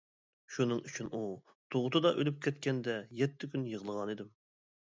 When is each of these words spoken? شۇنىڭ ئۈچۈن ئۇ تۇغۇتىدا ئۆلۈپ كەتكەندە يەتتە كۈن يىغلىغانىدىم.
شۇنىڭ 0.53 0.79
ئۈچۈن 0.89 1.11
ئۇ 1.17 1.19
تۇغۇتىدا 1.75 2.13
ئۆلۈپ 2.21 2.41
كەتكەندە 2.47 2.95
يەتتە 3.21 3.51
كۈن 3.55 3.69
يىغلىغانىدىم. 3.75 4.35